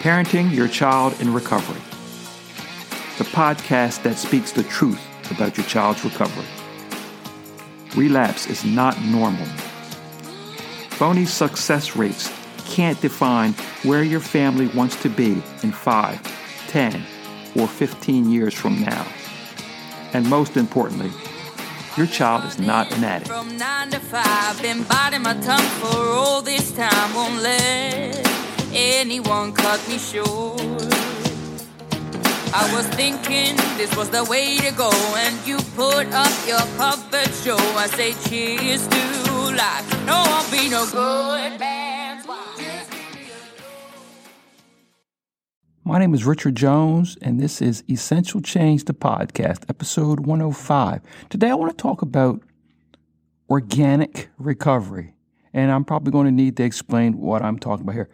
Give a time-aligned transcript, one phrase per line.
[0.00, 1.82] Parenting Your Child in Recovery,
[3.18, 4.98] the podcast that speaks the truth
[5.30, 6.46] about your child's recovery.
[7.94, 9.44] Relapse is not normal.
[10.88, 12.32] Phony success rates
[12.64, 13.52] can't define
[13.82, 17.04] where your family wants to be in 5, 10,
[17.56, 19.06] or 15 years from now.
[20.14, 21.10] And most importantly,
[21.98, 23.30] your child is not an addict.
[23.30, 27.14] From nine to five, been biting my tongue for all this time.
[27.14, 28.29] Won't let
[28.72, 30.60] anyone cut me short.
[32.52, 37.32] I was thinking this was the way to go, and you put up your puppet
[37.34, 37.56] show.
[37.76, 40.06] I say cheers to life.
[40.06, 41.60] No, I'll be no good.
[45.84, 51.00] My name is Richard Jones, and this is Essential Change, the podcast, episode 105.
[51.28, 52.42] Today, I want to talk about
[53.48, 55.14] organic recovery,
[55.52, 58.08] and I'm probably going to need to explain what I'm talking about here.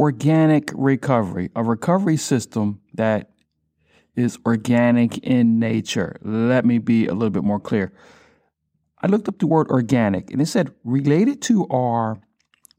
[0.00, 3.30] Organic recovery, a recovery system that
[4.16, 6.16] is organic in nature.
[6.22, 7.92] Let me be a little bit more clear.
[9.02, 12.22] I looked up the word organic, and it said related to or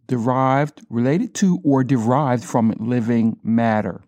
[0.07, 4.01] derived, related to or derived from living matter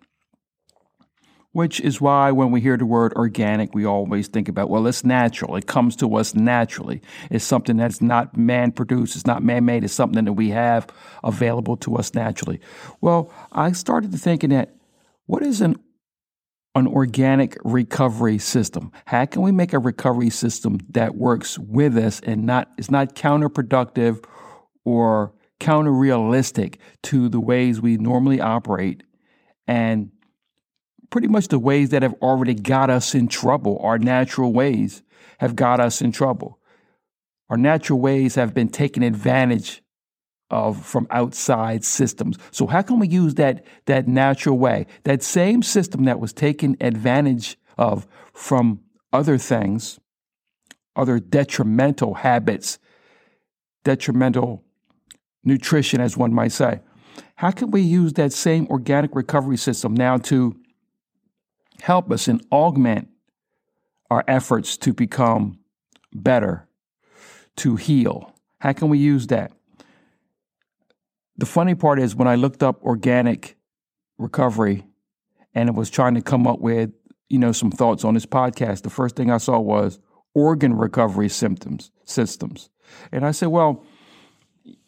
[1.54, 5.06] which is why when we hear the word organic, we always think about, well, it's
[5.06, 5.56] natural.
[5.56, 7.02] It comes to us naturally.
[7.30, 9.16] It's something that's not man produced.
[9.16, 9.84] It's not man made.
[9.84, 10.88] It's something that we have
[11.24, 12.60] available to us naturally.
[13.02, 14.76] Well, I started to thinking that
[15.28, 15.78] what is an
[16.76, 18.92] an organic recovery system.
[19.06, 23.14] How can we make a recovery system that works with us and not is not
[23.14, 24.26] counterproductive
[24.84, 29.04] or counter realistic to the ways we normally operate
[29.68, 30.12] and
[31.14, 33.78] pretty much the ways that have already got us in trouble.
[33.84, 35.04] Our natural ways
[35.38, 36.58] have got us in trouble.
[37.52, 39.84] Our natural ways have been taken advantage
[40.50, 42.40] of from outside systems.
[42.50, 46.78] So how can we use that that natural way, that same system that was taken
[46.82, 48.80] advantage of from
[49.12, 50.00] other things,
[50.96, 52.80] other detrimental habits,
[53.84, 54.64] detrimental
[55.44, 56.80] nutrition, as one might say?
[57.36, 60.56] How can we use that same organic recovery system now to
[61.84, 63.10] help us and augment
[64.10, 65.60] our efforts to become
[66.14, 66.66] better,
[67.58, 68.34] to heal?
[68.60, 69.52] How can we use that?
[71.36, 73.58] The funny part is when I looked up organic
[74.18, 74.86] recovery
[75.54, 76.92] and it was trying to come up with,
[77.28, 80.00] you know, some thoughts on this podcast, the first thing I saw was
[80.34, 82.70] organ recovery symptoms systems.
[83.12, 83.84] And I said, well,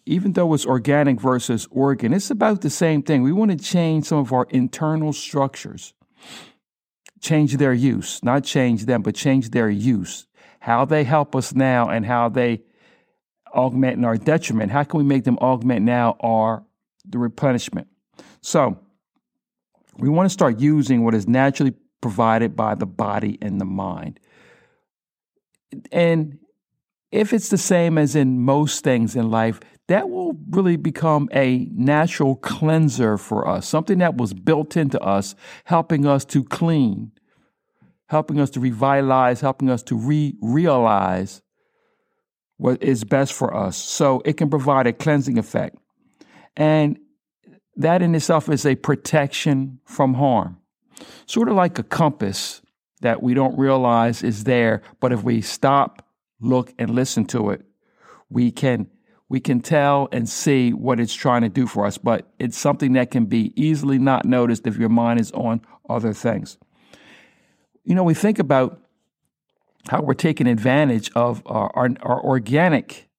[0.05, 3.21] even though it's organic versus organ, it's about the same thing.
[3.21, 5.93] We want to change some of our internal structures
[7.25, 10.27] change their use, not change them, but change their use.
[10.59, 12.61] How they help us now and how they
[13.53, 14.71] augment in our detriment.
[14.71, 16.65] How can we make them augment now or
[17.03, 17.87] the replenishment?
[18.41, 18.79] So
[19.97, 24.19] we want to start using what is naturally provided by the body and the mind.
[25.91, 26.37] And
[27.11, 31.69] if it's the same as in most things in life, that will really become a
[31.71, 35.35] natural cleanser for us, something that was built into us,
[35.65, 37.11] helping us to clean,
[38.07, 41.41] helping us to revitalize, helping us to re realize
[42.57, 43.77] what is best for us.
[43.77, 45.77] So it can provide a cleansing effect.
[46.55, 46.97] And
[47.75, 50.57] that in itself is a protection from harm.
[51.25, 52.61] Sort of like a compass
[53.01, 56.07] that we don't realize is there, but if we stop,
[56.39, 57.65] look, and listen to it,
[58.29, 58.87] we can
[59.27, 62.93] we can tell and see what it's trying to do for us, but it's something
[62.93, 66.57] that can be easily not noticed if your mind is on other things.
[67.83, 68.79] You know, we think about
[69.89, 73.09] how we're taking advantage of our, our, our organic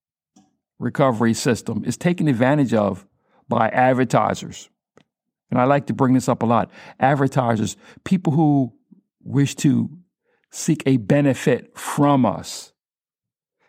[0.79, 3.07] recovery system is taken advantage of
[3.49, 4.69] by advertisers.
[5.51, 6.71] And I like to bring this up a lot.
[6.99, 8.73] Advertisers, people who
[9.23, 9.89] wish to
[10.51, 12.73] seek a benefit from us,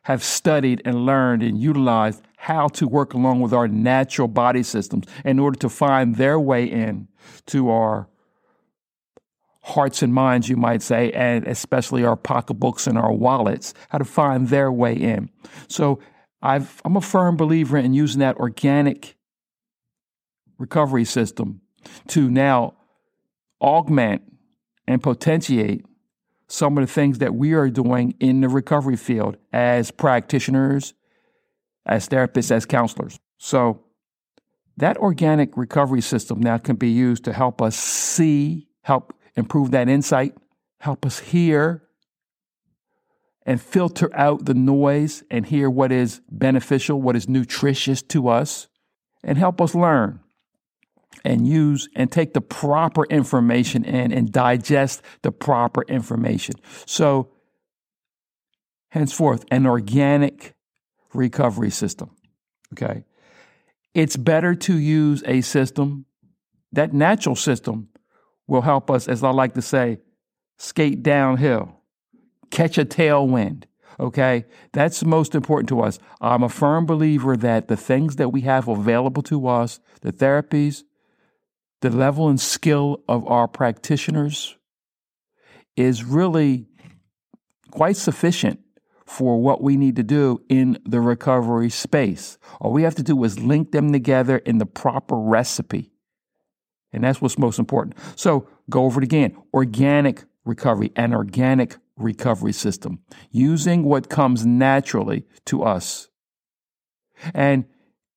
[0.07, 5.05] have studied and learned and utilized how to work along with our natural body systems
[5.25, 7.09] in order to find their way in
[7.45, 8.07] to our
[9.63, 14.05] hearts and minds, you might say, and especially our pocketbooks and our wallets, how to
[14.05, 15.29] find their way in.
[15.67, 15.99] So
[16.41, 19.17] I've, I'm a firm believer in using that organic
[20.57, 21.59] recovery system
[22.07, 22.75] to now
[23.59, 24.21] augment
[24.87, 25.85] and potentiate
[26.47, 30.93] some of the things that we are doing in the recovery field as practitioners,
[31.85, 33.19] as therapists, as counselors.
[33.37, 33.83] So
[34.77, 39.89] that organic recovery system now can be used to help us see, help improve that
[39.89, 40.35] insight,
[40.79, 41.83] help us hear
[43.45, 48.67] and filter out the noise and hear what is beneficial, what is nutritious to us,
[49.23, 50.19] and help us learn.
[51.23, 56.55] And use and take the proper information in and digest the proper information.
[56.85, 57.29] So,
[58.89, 60.55] henceforth, an organic
[61.13, 62.11] recovery system.
[62.73, 63.03] Okay.
[63.93, 66.05] It's better to use a system,
[66.71, 67.89] that natural system
[68.47, 69.99] will help us, as I like to say,
[70.57, 71.81] skate downhill,
[72.51, 73.63] catch a tailwind.
[73.99, 75.97] Okay, that's most important to us.
[76.21, 80.83] I'm a firm believer that the things that we have available to us, the therapies,
[81.81, 84.55] the level and skill of our practitioners
[85.75, 86.65] is really
[87.71, 88.59] quite sufficient
[89.05, 92.37] for what we need to do in the recovery space.
[92.59, 95.91] All we have to do is link them together in the proper recipe.
[96.91, 97.95] And that's what's most important.
[98.15, 102.99] So go over it again organic recovery, an organic recovery system,
[103.31, 106.09] using what comes naturally to us.
[107.33, 107.65] And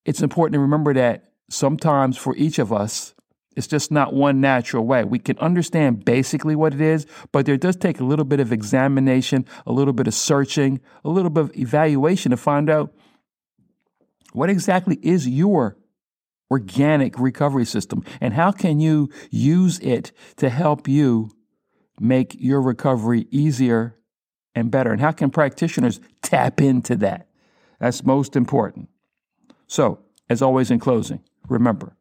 [0.04, 3.14] it's important to remember that sometimes for each of us,
[3.56, 5.02] it's just not one natural way.
[5.04, 8.52] We can understand basically what it is, but there does take a little bit of
[8.52, 12.94] examination, a little bit of searching, a little bit of evaluation to find out
[14.32, 15.76] what exactly is your
[16.50, 21.30] organic recovery system and how can you use it to help you
[21.98, 23.96] make your recovery easier
[24.54, 24.92] and better?
[24.92, 27.28] And how can practitioners tap into that?
[27.80, 28.88] That's most important.
[29.66, 31.96] So, as always, in closing, remember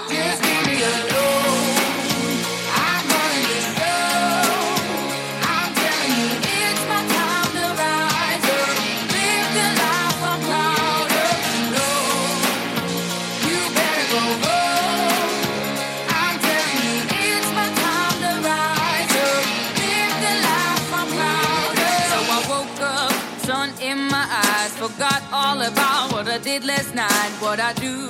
[25.61, 28.07] About what I did last night, what I do.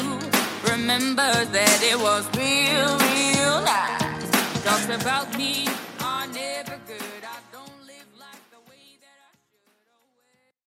[0.72, 4.64] Remember that it was real, real nice.
[4.64, 5.68] Talks about me.